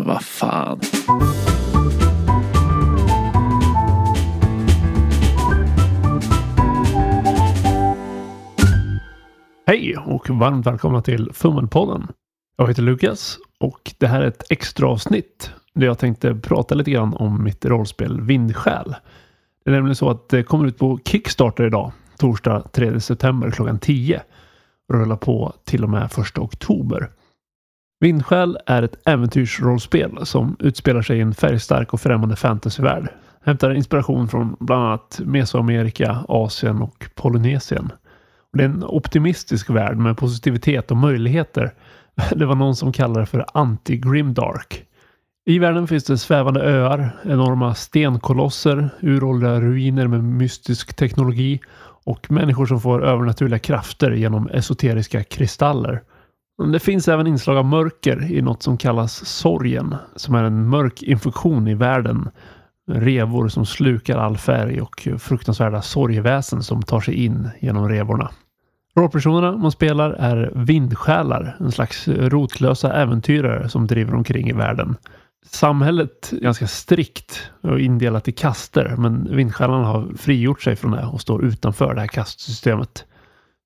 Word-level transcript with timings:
Men 0.00 0.08
Vad 0.08 0.22
fan. 0.22 0.80
Hej 9.66 9.96
och 9.96 10.30
varmt 10.30 10.66
välkomna 10.66 11.02
till 11.02 11.30
Fummelpodden. 11.32 12.06
Jag 12.56 12.68
heter 12.68 12.82
Lukas 12.82 13.38
och 13.60 13.94
det 13.98 14.06
här 14.06 14.20
är 14.20 14.26
ett 14.26 14.44
extra 14.50 14.88
avsnitt 14.88 15.52
där 15.74 15.86
jag 15.86 15.98
tänkte 15.98 16.34
prata 16.34 16.74
lite 16.74 16.90
grann 16.90 17.14
om 17.14 17.44
mitt 17.44 17.64
rollspel 17.64 18.20
Vindsjäl. 18.20 18.94
Det 19.64 19.70
är 19.70 19.74
nämligen 19.74 19.96
så 19.96 20.10
att 20.10 20.28
det 20.28 20.42
kommer 20.42 20.66
ut 20.66 20.78
på 20.78 20.98
Kickstarter 21.04 21.66
idag, 21.66 21.92
torsdag 22.18 22.62
3 22.72 23.00
september 23.00 23.50
klockan 23.50 23.78
10 23.78 24.22
rullar 24.92 25.16
på 25.16 25.52
till 25.64 25.84
och 25.84 25.90
med 25.90 26.04
1 26.04 26.38
oktober. 26.38 27.10
Vindskäl 28.00 28.58
är 28.66 28.82
ett 28.82 29.08
äventyrsrollspel 29.08 30.26
som 30.26 30.56
utspelar 30.58 31.02
sig 31.02 31.18
i 31.18 31.20
en 31.20 31.34
färgstark 31.34 31.92
och 31.92 32.00
främmande 32.00 32.36
fantasyvärld. 32.36 33.08
Hämtar 33.44 33.74
inspiration 33.74 34.28
från 34.28 34.56
bland 34.60 34.84
annat 34.84 35.20
Mesoamerika, 35.24 36.24
Asien 36.28 36.82
och 36.82 37.06
Polynesien. 37.14 37.92
Det 38.52 38.62
är 38.62 38.68
en 38.68 38.84
optimistisk 38.84 39.70
värld 39.70 39.96
med 39.96 40.16
positivitet 40.16 40.90
och 40.90 40.96
möjligheter. 40.96 41.74
Det 42.36 42.46
var 42.46 42.54
någon 42.54 42.76
som 42.76 42.92
kallade 42.92 43.20
det 43.20 43.26
för 43.26 43.44
anti-grimdark. 43.54 44.84
I 45.46 45.58
världen 45.58 45.88
finns 45.88 46.04
det 46.04 46.18
svävande 46.18 46.60
öar, 46.60 47.16
enorma 47.24 47.74
stenkolosser, 47.74 48.90
uråldriga 49.00 49.60
ruiner 49.60 50.06
med 50.06 50.24
mystisk 50.24 50.96
teknologi 50.96 51.60
och 52.04 52.30
människor 52.30 52.66
som 52.66 52.80
får 52.80 53.04
övernaturliga 53.04 53.58
krafter 53.58 54.10
genom 54.10 54.48
esoteriska 54.48 55.24
kristaller. 55.24 56.02
Det 56.68 56.80
finns 56.80 57.08
även 57.08 57.26
inslag 57.26 57.56
av 57.56 57.64
mörker 57.64 58.32
i 58.32 58.42
något 58.42 58.62
som 58.62 58.76
kallas 58.76 59.26
sorgen, 59.26 59.94
som 60.16 60.34
är 60.34 60.44
en 60.44 60.68
mörk 60.68 61.02
infektion 61.02 61.68
i 61.68 61.74
världen. 61.74 62.30
Revor 62.92 63.48
som 63.48 63.66
slukar 63.66 64.18
all 64.18 64.36
färg 64.36 64.80
och 64.80 65.08
fruktansvärda 65.18 65.82
sorgeväsen 65.82 66.62
som 66.62 66.82
tar 66.82 67.00
sig 67.00 67.14
in 67.14 67.48
genom 67.60 67.88
revorna. 67.88 68.30
Rollpersonerna 68.96 69.56
man 69.56 69.72
spelar 69.72 70.10
är 70.10 70.52
vindsjälar, 70.54 71.56
en 71.60 71.72
slags 71.72 72.08
rotlösa 72.08 72.92
äventyrare 72.92 73.68
som 73.68 73.86
driver 73.86 74.14
omkring 74.14 74.48
i 74.48 74.52
världen. 74.52 74.96
Samhället 75.46 76.32
är 76.32 76.40
ganska 76.40 76.66
strikt 76.66 77.50
och 77.60 77.80
indelat 77.80 78.28
i 78.28 78.32
kaster, 78.32 78.94
men 78.98 79.36
vindsjälarna 79.36 79.86
har 79.86 80.08
frigjort 80.18 80.62
sig 80.62 80.76
från 80.76 80.90
det 80.90 81.04
och 81.04 81.20
står 81.20 81.44
utanför 81.44 81.94
det 81.94 82.00
här 82.00 82.08
kastsystemet. 82.08 83.04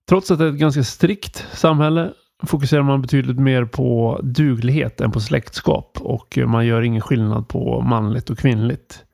Trots 0.09 0.31
att 0.31 0.39
det 0.39 0.45
är 0.45 0.49
ett 0.49 0.55
ganska 0.55 0.85
strikt 0.85 1.47
samhälle 1.53 2.13
fokuserar 2.43 2.83
man 2.83 3.03
betydligt 3.03 3.39
mer 3.39 3.65
på 3.65 4.21
duglighet 4.23 5.01
än 5.01 5.11
på 5.11 5.21
släktskap 5.21 5.99
och 6.01 6.39
man 6.47 6.67
gör 6.67 6.83
ingen 6.83 7.01
skillnad 7.01 7.49
på 7.49 7.81
manligt 7.81 8.31
och 8.31 8.39
kvinnligt. 8.39 9.05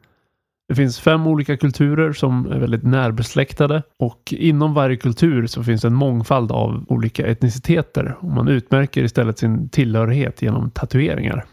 Det 0.68 0.74
finns 0.74 1.00
fem 1.00 1.26
olika 1.26 1.56
kulturer 1.56 2.12
som 2.12 2.52
är 2.52 2.58
väldigt 2.58 2.82
närbesläktade 2.82 3.82
och 3.98 4.34
inom 4.36 4.74
varje 4.74 4.96
kultur 4.96 5.46
så 5.46 5.64
finns 5.64 5.82
det 5.82 5.88
en 5.88 5.94
mångfald 5.94 6.52
av 6.52 6.84
olika 6.88 7.26
etniciteter 7.26 8.16
och 8.20 8.30
man 8.30 8.48
utmärker 8.48 9.02
istället 9.04 9.38
sin 9.38 9.68
tillhörighet 9.68 10.42
genom 10.42 10.70
tatueringar. 10.70 11.44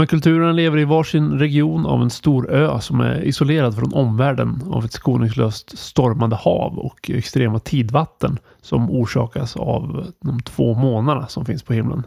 Men 0.00 0.06
kulturerna 0.06 0.52
lever 0.52 0.78
i 0.78 0.84
varsin 0.84 1.38
region 1.38 1.86
av 1.86 2.02
en 2.02 2.10
stor 2.10 2.50
ö 2.50 2.80
som 2.80 3.00
är 3.00 3.22
isolerad 3.22 3.74
från 3.76 3.92
omvärlden 3.92 4.62
av 4.70 4.84
ett 4.84 4.92
skoningslöst 4.92 5.78
stormande 5.78 6.36
hav 6.36 6.78
och 6.78 7.10
extrema 7.10 7.58
tidvatten 7.58 8.38
som 8.60 8.90
orsakas 8.90 9.56
av 9.56 10.06
de 10.20 10.40
två 10.40 10.74
månarna 10.74 11.28
som 11.28 11.44
finns 11.44 11.62
på 11.62 11.72
himlen. 11.72 12.02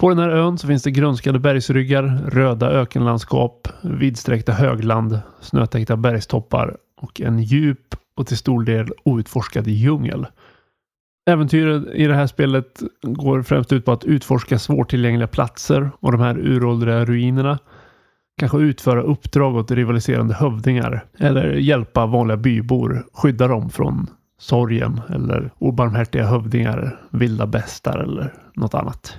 På 0.00 0.08
den 0.08 0.18
här 0.18 0.28
ön 0.28 0.58
så 0.58 0.66
finns 0.66 0.82
det 0.82 0.90
grönskade 0.90 1.38
bergsryggar, 1.38 2.02
röda 2.30 2.70
ökenlandskap, 2.70 3.68
vidsträckta 3.82 4.52
högland, 4.52 5.20
snötäckta 5.40 5.96
bergstoppar 5.96 6.76
och 7.00 7.20
en 7.20 7.42
djup 7.42 7.94
och 8.16 8.26
till 8.26 8.38
stor 8.38 8.64
del 8.64 8.92
outforskad 9.04 9.66
djungel. 9.66 10.26
Äventyret 11.26 11.94
i 11.94 12.06
det 12.06 12.14
här 12.14 12.26
spelet 12.26 12.82
går 13.02 13.42
främst 13.42 13.72
ut 13.72 13.84
på 13.84 13.92
att 13.92 14.04
utforska 14.04 14.58
svårtillgängliga 14.58 15.26
platser 15.26 15.90
och 16.00 16.12
de 16.12 16.20
här 16.20 16.38
uråldriga 16.38 17.04
ruinerna. 17.04 17.58
Kanske 18.40 18.58
utföra 18.58 19.02
uppdrag 19.02 19.56
åt 19.56 19.70
rivaliserande 19.70 20.34
hövdingar 20.34 21.04
eller 21.18 21.52
hjälpa 21.52 22.06
vanliga 22.06 22.36
bybor, 22.36 23.06
skydda 23.12 23.48
dem 23.48 23.70
från 23.70 24.06
sorgen 24.38 25.00
eller 25.08 25.50
obarmhärtiga 25.58 26.26
hövdingar, 26.26 27.00
vilda 27.10 27.46
bestar 27.46 27.98
eller 27.98 28.34
något 28.54 28.74
annat. 28.74 29.16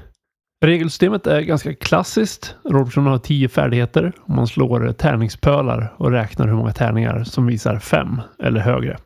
Regelsystemet 0.66 1.28
är 1.28 1.42
ganska 1.42 1.74
klassiskt. 1.74 2.56
Robertson 2.64 3.06
har 3.06 3.18
tio 3.18 3.50
färdigheter 3.50 4.14
och 4.22 4.30
man 4.30 4.48
slår 4.48 4.92
tärningspölar 4.92 5.94
och 5.98 6.12
räknar 6.12 6.48
hur 6.48 6.56
många 6.56 6.72
tärningar 6.72 7.24
som 7.24 7.46
visar 7.46 7.80
fem 7.80 8.22
eller 8.40 8.60
högre. 8.60 8.98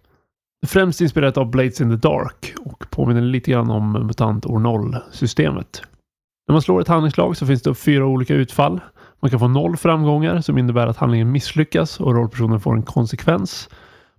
Främst 0.67 1.01
inspirerat 1.01 1.37
av 1.37 1.51
Blades 1.51 1.81
in 1.81 1.89
the 1.89 2.07
Dark 2.07 2.53
och 2.59 2.85
påminner 2.89 3.21
lite 3.21 3.51
grann 3.51 3.69
om 3.69 3.91
MUTANT 3.91 4.45
år 4.45 4.59
0-systemet. 4.59 5.81
När 6.47 6.53
man 6.53 6.61
slår 6.61 6.81
ett 6.81 6.87
handlingslag 6.87 7.37
så 7.37 7.45
finns 7.45 7.61
det 7.61 7.75
fyra 7.75 8.05
olika 8.05 8.33
utfall. 8.33 8.81
Man 9.21 9.31
kan 9.31 9.39
få 9.39 9.47
noll 9.47 9.77
framgångar 9.77 10.41
som 10.41 10.57
innebär 10.57 10.87
att 10.87 10.97
handlingen 10.97 11.31
misslyckas 11.31 11.99
och 11.99 12.15
rollpersonen 12.15 12.59
får 12.59 12.73
en 12.73 12.83
konsekvens. 12.83 13.69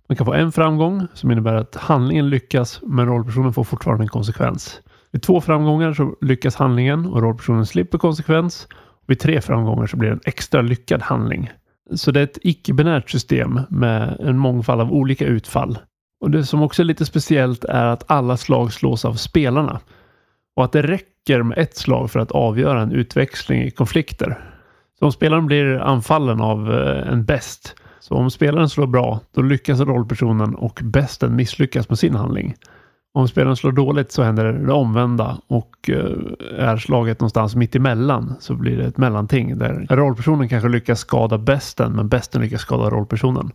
Man 0.09 0.15
kan 0.15 0.25
få 0.25 0.33
en 0.33 0.51
framgång 0.51 1.07
som 1.13 1.31
innebär 1.31 1.53
att 1.53 1.75
handlingen 1.75 2.29
lyckas 2.29 2.79
men 2.83 3.05
rollpersonen 3.05 3.53
får 3.53 3.63
fortfarande 3.63 4.03
en 4.03 4.09
konsekvens. 4.09 4.81
Vid 5.11 5.21
två 5.21 5.41
framgångar 5.41 5.93
så 5.93 6.15
lyckas 6.21 6.55
handlingen 6.55 7.05
och 7.05 7.21
rollpersonen 7.21 7.65
slipper 7.65 7.97
konsekvens. 7.97 8.67
Vid 9.07 9.19
tre 9.19 9.41
framgångar 9.41 9.87
så 9.87 9.97
blir 9.97 10.09
det 10.09 10.15
en 10.15 10.21
extra 10.25 10.61
lyckad 10.61 11.01
handling. 11.01 11.49
Så 11.95 12.11
det 12.11 12.19
är 12.19 12.23
ett 12.23 12.37
icke-binärt 12.41 13.09
system 13.09 13.59
med 13.69 14.17
en 14.19 14.37
mångfald 14.37 14.81
av 14.81 14.93
olika 14.93 15.25
utfall. 15.25 15.77
Och 16.19 16.31
det 16.31 16.45
som 16.45 16.61
också 16.61 16.81
är 16.81 16.85
lite 16.85 17.05
speciellt 17.05 17.63
är 17.63 17.85
att 17.85 18.11
alla 18.11 18.37
slag 18.37 18.73
slås 18.73 19.05
av 19.05 19.13
spelarna. 19.13 19.79
Och 20.55 20.65
att 20.65 20.71
det 20.71 20.81
räcker 20.81 21.43
med 21.43 21.57
ett 21.57 21.77
slag 21.77 22.11
för 22.11 22.19
att 22.19 22.31
avgöra 22.31 22.81
en 22.81 22.91
utväxling 22.91 23.61
i 23.61 23.71
konflikter. 23.71 24.37
Så 24.99 25.05
om 25.05 25.11
spelaren 25.11 25.45
blir 25.45 25.79
anfallen 25.79 26.41
av 26.41 26.73
eh, 26.73 27.07
en 27.13 27.25
bäst. 27.25 27.75
Så 27.99 28.15
om 28.15 28.31
spelaren 28.31 28.69
slår 28.69 28.87
bra, 28.87 29.19
då 29.31 29.41
lyckas 29.41 29.79
rollpersonen 29.79 30.55
och 30.55 30.79
bästen 30.83 31.35
misslyckas 31.35 31.89
med 31.89 31.99
sin 31.99 32.15
handling. 32.15 32.55
Om 33.13 33.27
spelaren 33.27 33.55
slår 33.55 33.71
dåligt 33.71 34.11
så 34.11 34.23
händer 34.23 34.53
det 34.53 34.73
omvända 34.73 35.37
och 35.47 35.89
eh, 35.89 36.67
är 36.69 36.77
slaget 36.77 37.19
någonstans 37.19 37.55
mitt 37.55 37.75
emellan 37.75 38.35
så 38.39 38.55
blir 38.55 38.77
det 38.77 38.85
ett 38.85 38.97
mellanting 38.97 39.57
där 39.57 39.87
rollpersonen 39.89 40.49
kanske 40.49 40.69
lyckas 40.69 40.99
skada 40.99 41.37
bästen 41.37 41.91
men 41.91 42.09
bästen 42.09 42.41
lyckas 42.41 42.61
skada 42.61 42.89
rollpersonen. 42.89 43.51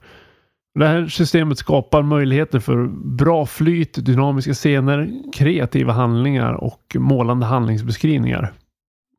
Det 0.75 0.87
här 0.87 1.07
systemet 1.07 1.59
skapar 1.59 2.03
möjligheter 2.03 2.59
för 2.59 2.87
bra 3.17 3.47
flyt, 3.47 4.07
dynamiska 4.07 4.55
scener, 4.55 5.33
kreativa 5.33 5.93
handlingar 5.93 6.53
och 6.53 6.97
målande 6.99 7.47
handlingsbeskrivningar. 7.47 8.53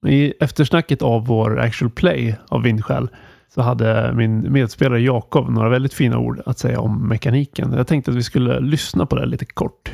I 0.07 0.33
eftersnacket 0.39 1.01
av 1.01 1.25
vår 1.25 1.59
actual 1.59 1.91
play 1.91 2.35
av 2.47 2.61
Vindskäl 2.61 3.09
så 3.53 3.61
hade 3.61 4.13
min 4.13 4.51
medspelare 4.51 5.01
Jakob 5.01 5.49
några 5.49 5.69
väldigt 5.69 5.93
fina 5.93 6.17
ord 6.17 6.41
att 6.45 6.59
säga 6.59 6.79
om 6.79 7.07
mekaniken. 7.07 7.73
Jag 7.73 7.87
tänkte 7.87 8.11
att 8.11 8.17
vi 8.17 8.23
skulle 8.23 8.59
lyssna 8.59 9.05
på 9.05 9.15
det 9.15 9.25
lite 9.25 9.45
kort. 9.45 9.91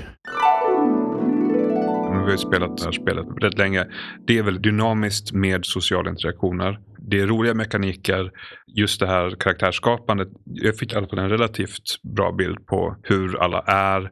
Vi 2.30 2.34
har 2.34 2.38
spelat 2.38 2.78
det 2.78 2.84
här 2.84 2.92
spelet 2.92 3.26
rätt 3.42 3.58
länge. 3.58 3.86
Det 4.28 4.38
är 4.38 4.44
väldigt 4.44 4.64
dynamiskt 4.64 5.32
med 5.32 5.66
sociala 5.66 6.10
interaktioner 6.10 6.80
det 7.10 7.20
är 7.20 7.28
roliga 7.28 7.54
mekaniker. 7.54 8.32
Just 8.76 9.00
det 9.00 9.08
här 9.08 9.36
karaktärsskapandet. 9.40 10.28
Jag 10.46 10.78
fick 10.78 10.94
i 10.94 10.96
alla 10.96 11.08
fall 11.08 11.20
en 11.20 11.30
relativt 11.30 12.02
bra 12.16 12.32
bild 12.32 12.66
på 12.66 12.96
hur 13.04 13.44
alla 13.44 13.60
är. 13.68 14.12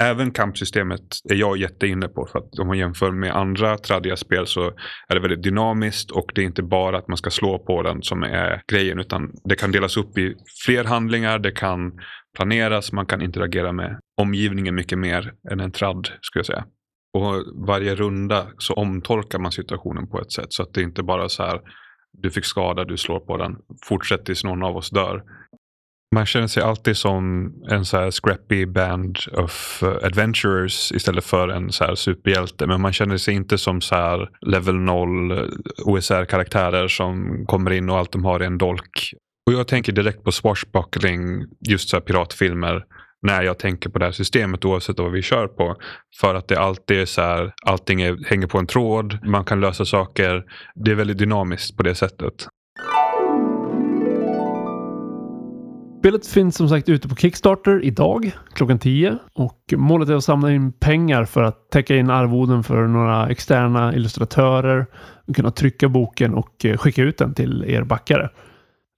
Även 0.00 0.30
kampsystemet 0.30 1.00
är 1.30 1.34
jag 1.34 1.56
jätteinne 1.56 2.08
på. 2.08 2.28
För 2.32 2.38
att 2.38 2.58
om 2.58 2.66
man 2.66 2.78
jämför 2.78 3.10
med 3.10 3.36
andra 3.36 3.78
tradiga 3.78 4.16
spel 4.16 4.46
så 4.46 4.66
är 5.08 5.14
det 5.14 5.20
väldigt 5.20 5.42
dynamiskt. 5.42 6.10
Och 6.10 6.32
det 6.34 6.40
är 6.40 6.44
inte 6.44 6.62
bara 6.62 6.98
att 6.98 7.08
man 7.08 7.16
ska 7.16 7.30
slå 7.30 7.58
på 7.58 7.82
den 7.82 8.02
som 8.02 8.22
är 8.22 8.62
grejen. 8.72 8.98
Utan 8.98 9.30
det 9.44 9.54
kan 9.54 9.72
delas 9.72 9.96
upp 9.96 10.18
i 10.18 10.34
fler 10.66 10.84
handlingar. 10.84 11.38
Det 11.38 11.50
kan 11.50 11.92
planeras. 12.36 12.92
Man 12.92 13.06
kan 13.06 13.22
interagera 13.22 13.72
med 13.72 14.00
omgivningen 14.20 14.74
mycket 14.74 14.98
mer 14.98 15.32
än 15.50 15.60
en 15.60 15.72
tradd 15.72 16.08
skulle 16.20 16.40
jag 16.40 16.46
säga. 16.46 16.64
Och 17.12 17.66
varje 17.66 17.94
runda 17.94 18.46
så 18.58 18.74
omtolkar 18.74 19.38
man 19.38 19.52
situationen 19.52 20.08
på 20.08 20.20
ett 20.20 20.32
sätt. 20.32 20.52
Så 20.52 20.62
att 20.62 20.74
det 20.74 20.82
inte 20.82 21.02
bara 21.02 21.28
så 21.28 21.42
här 21.42 21.60
du 22.12 22.30
fick 22.30 22.44
skada, 22.44 22.84
du 22.84 22.96
slår 22.96 23.20
på 23.20 23.36
den. 23.36 23.56
Fortsätt 23.84 24.24
tills 24.24 24.44
någon 24.44 24.62
av 24.62 24.76
oss 24.76 24.90
dör. 24.90 25.22
Man 26.14 26.26
känner 26.26 26.46
sig 26.46 26.62
alltid 26.62 26.96
som 26.96 27.52
en 27.70 27.84
så 27.84 27.96
här 27.96 28.10
scrappy 28.10 28.66
band 28.66 29.18
of 29.32 29.82
adventurers 30.02 30.92
istället 30.92 31.24
för 31.24 31.48
en 31.48 31.72
så 31.72 31.84
här 31.84 31.94
superhjälte. 31.94 32.66
Men 32.66 32.80
man 32.80 32.92
känner 32.92 33.16
sig 33.16 33.34
inte 33.34 33.58
som 33.58 33.80
så 33.80 33.94
här 33.94 34.28
level 34.40 34.74
0 34.74 35.50
OSR-karaktärer 35.84 36.88
som 36.88 37.44
kommer 37.46 37.70
in 37.70 37.90
och 37.90 37.98
allt 37.98 38.12
de 38.12 38.24
har 38.24 38.40
är 38.40 38.44
en 38.44 38.58
dolk. 38.58 39.12
Och 39.46 39.52
jag 39.52 39.68
tänker 39.68 39.92
direkt 39.92 40.24
på 40.24 40.32
swashbuckling, 40.32 41.46
just 41.68 41.88
så 41.88 41.96
här 41.96 42.00
piratfilmer 42.00 42.84
när 43.22 43.42
jag 43.42 43.58
tänker 43.58 43.90
på 43.90 43.98
det 43.98 44.04
här 44.04 44.12
systemet 44.12 44.64
oavsett 44.64 44.98
vad 44.98 45.12
vi 45.12 45.22
kör 45.22 45.46
på. 45.46 45.76
För 46.20 46.34
att 46.34 46.48
det 46.48 46.58
alltid 46.58 47.00
är 47.00 47.04
så 47.04 47.22
här, 47.22 47.52
allting 47.66 48.02
är, 48.02 48.28
hänger 48.28 48.46
på 48.46 48.58
en 48.58 48.66
tråd, 48.66 49.18
man 49.24 49.44
kan 49.44 49.60
lösa 49.60 49.84
saker. 49.84 50.44
Det 50.74 50.90
är 50.90 50.94
väldigt 50.94 51.18
dynamiskt 51.18 51.76
på 51.76 51.82
det 51.82 51.94
sättet. 51.94 52.48
Spelet 55.98 56.26
finns 56.26 56.56
som 56.56 56.68
sagt 56.68 56.88
ute 56.88 57.08
på 57.08 57.16
Kickstarter 57.16 57.84
idag 57.84 58.30
klockan 58.52 58.78
10 58.78 59.18
och 59.32 59.74
målet 59.76 60.08
är 60.08 60.14
att 60.14 60.24
samla 60.24 60.52
in 60.52 60.72
pengar 60.72 61.24
för 61.24 61.42
att 61.42 61.70
täcka 61.70 61.96
in 61.96 62.10
arvoden 62.10 62.62
för 62.62 62.86
några 62.86 63.28
externa 63.28 63.94
illustratörer, 63.94 64.86
kunna 65.34 65.50
trycka 65.50 65.88
boken 65.88 66.34
och 66.34 66.64
eh, 66.64 66.76
skicka 66.76 67.02
ut 67.02 67.18
den 67.18 67.34
till 67.34 67.64
er 67.68 67.82
backare. 67.82 68.30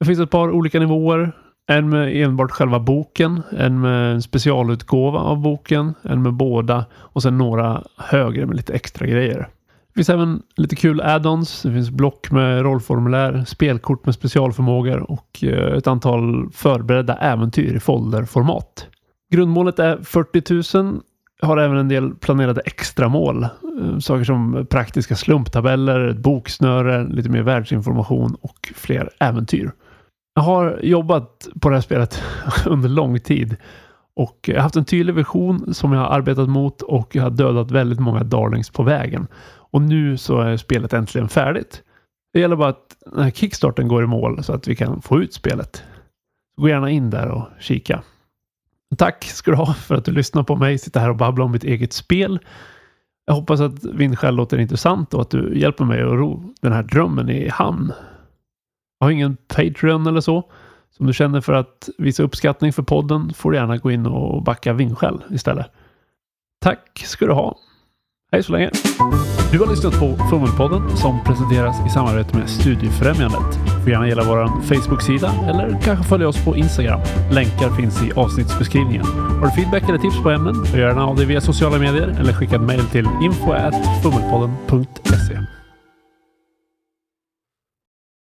Det 0.00 0.06
finns 0.06 0.20
ett 0.20 0.30
par 0.30 0.50
olika 0.50 0.80
nivåer. 0.80 1.32
En 1.70 1.88
med 1.88 2.16
enbart 2.16 2.50
själva 2.50 2.80
boken, 2.80 3.42
en 3.58 3.80
med 3.80 4.12
en 4.12 4.22
specialutgåva 4.22 5.18
av 5.18 5.40
boken, 5.40 5.94
en 6.02 6.22
med 6.22 6.32
båda 6.32 6.84
och 6.94 7.22
sen 7.22 7.38
några 7.38 7.82
högre 7.96 8.46
med 8.46 8.56
lite 8.56 8.72
extra 8.72 9.06
grejer. 9.06 9.48
Det 9.88 9.94
finns 9.94 10.08
även 10.08 10.42
lite 10.56 10.76
kul 10.76 11.00
add-ons. 11.00 11.62
Det 11.62 11.72
finns 11.72 11.90
block 11.90 12.30
med 12.30 12.62
rollformulär, 12.62 13.44
spelkort 13.44 14.06
med 14.06 14.14
specialförmågor 14.14 15.10
och 15.10 15.44
eh, 15.44 15.76
ett 15.76 15.86
antal 15.86 16.50
förberedda 16.52 17.14
äventyr 17.14 17.76
i 17.76 17.80
folderformat. 17.80 18.86
Grundmålet 19.32 19.78
är 19.78 19.96
40 19.96 20.78
000. 20.78 21.00
Har 21.42 21.56
även 21.56 21.76
en 21.76 21.88
del 21.88 22.14
planerade 22.14 22.60
extramål. 22.60 23.42
Eh, 23.42 23.98
saker 23.98 24.24
som 24.24 24.66
praktiska 24.70 25.16
slumptabeller, 25.16 26.08
ett 26.08 26.18
boksnöre, 26.18 27.08
lite 27.08 27.28
mer 27.28 27.42
världsinformation 27.42 28.36
och 28.40 28.72
fler 28.76 29.10
äventyr. 29.18 29.72
Jag 30.34 30.42
har 30.42 30.80
jobbat 30.82 31.48
på 31.60 31.68
det 31.68 31.76
här 31.76 31.82
spelet 31.82 32.22
under 32.66 32.88
lång 32.88 33.20
tid 33.20 33.56
och 34.14 34.38
jag 34.42 34.54
har 34.54 34.62
haft 34.62 34.76
en 34.76 34.84
tydlig 34.84 35.14
vision 35.14 35.74
som 35.74 35.92
jag 35.92 36.00
har 36.00 36.08
arbetat 36.08 36.48
mot 36.48 36.82
och 36.82 37.16
jag 37.16 37.22
har 37.22 37.30
dödat 37.30 37.70
väldigt 37.70 38.00
många 38.00 38.24
darlings 38.24 38.70
på 38.70 38.82
vägen. 38.82 39.26
Och 39.72 39.82
nu 39.82 40.16
så 40.16 40.40
är 40.40 40.56
spelet 40.56 40.92
äntligen 40.92 41.28
färdigt. 41.28 41.82
Det 42.32 42.40
gäller 42.40 42.56
bara 42.56 42.68
att 42.68 42.96
den 43.12 43.22
här 43.22 43.30
kickstarten 43.30 43.88
går 43.88 44.04
i 44.04 44.06
mål 44.06 44.44
så 44.44 44.52
att 44.52 44.68
vi 44.68 44.76
kan 44.76 45.02
få 45.02 45.22
ut 45.22 45.34
spelet. 45.34 45.82
Gå 46.56 46.68
gärna 46.68 46.90
in 46.90 47.10
där 47.10 47.28
och 47.28 47.48
kika. 47.60 48.02
Tack 48.96 49.24
ska 49.24 49.50
du 49.50 49.56
ha 49.56 49.74
för 49.74 49.94
att 49.94 50.04
du 50.04 50.12
lyssnar 50.12 50.42
på 50.42 50.56
mig 50.56 50.78
sitta 50.78 51.00
här 51.00 51.10
och 51.10 51.16
babbla 51.16 51.44
om 51.44 51.52
mitt 51.52 51.64
eget 51.64 51.92
spel. 51.92 52.38
Jag 53.26 53.34
hoppas 53.34 53.60
att 53.60 53.84
Vindskäl 53.84 54.34
låter 54.34 54.58
intressant 54.58 55.14
och 55.14 55.20
att 55.20 55.30
du 55.30 55.58
hjälper 55.58 55.84
mig 55.84 56.02
att 56.02 56.12
ro 56.12 56.54
den 56.60 56.72
här 56.72 56.82
drömmen 56.82 57.30
i 57.30 57.48
hamn. 57.48 57.92
Jag 59.00 59.06
har 59.06 59.12
ingen 59.12 59.36
Patreon 59.56 60.06
eller 60.06 60.20
så. 60.20 60.36
Om 60.98 61.06
du 61.06 61.12
känner 61.12 61.40
för 61.40 61.52
att 61.52 61.88
visa 61.98 62.22
uppskattning 62.22 62.72
för 62.72 62.82
podden 62.82 63.32
får 63.34 63.50
du 63.50 63.56
gärna 63.56 63.76
gå 63.76 63.90
in 63.90 64.06
och 64.06 64.42
backa 64.42 64.72
Vindskäl 64.72 65.24
istället. 65.30 65.66
Tack 66.60 67.02
ska 67.04 67.26
du 67.26 67.32
ha. 67.32 67.56
Hej 68.32 68.42
så 68.42 68.52
länge! 68.52 68.70
Du 69.52 69.58
har 69.58 69.66
lyssnat 69.66 70.00
på 70.00 70.16
Fummelpodden 70.30 70.96
som 70.96 71.24
presenteras 71.24 71.86
i 71.86 71.90
samarbete 71.90 72.38
med 72.38 72.50
Studiefrämjandet. 72.50 73.58
Du 73.64 73.70
får 73.82 73.90
gärna 73.90 74.08
gilla 74.08 74.24
vår 74.24 74.62
Facebook-sida 74.62 75.32
eller 75.48 75.80
kanske 75.82 76.04
följa 76.04 76.28
oss 76.28 76.44
på 76.44 76.56
Instagram. 76.56 77.00
Länkar 77.32 77.76
finns 77.76 78.02
i 78.02 78.12
avsnittsbeskrivningen. 78.12 79.06
Har 79.06 79.46
du 79.46 79.50
feedback 79.50 79.88
eller 79.88 79.98
tips 79.98 80.22
på 80.22 80.30
ämnen? 80.30 80.54
Gör 80.64 80.88
gärna 80.88 81.06
av 81.06 81.16
dig 81.16 81.26
via 81.26 81.40
sociala 81.40 81.78
medier 81.78 82.16
eller 82.20 82.32
skicka 82.32 82.56
ett 82.56 82.62
mejl 82.62 82.84
till 82.84 83.06
info.fummelpodden.se. 83.22 85.38